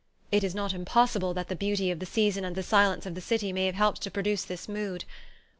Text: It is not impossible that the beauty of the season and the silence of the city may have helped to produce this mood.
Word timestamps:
It 0.31 0.43
is 0.43 0.55
not 0.55 0.73
impossible 0.73 1.31
that 1.35 1.47
the 1.47 1.55
beauty 1.55 1.91
of 1.91 1.99
the 1.99 2.07
season 2.07 2.43
and 2.43 2.55
the 2.55 2.63
silence 2.63 3.05
of 3.05 3.13
the 3.13 3.21
city 3.21 3.53
may 3.53 3.67
have 3.67 3.75
helped 3.75 4.01
to 4.01 4.09
produce 4.09 4.43
this 4.43 4.67
mood. 4.67 5.05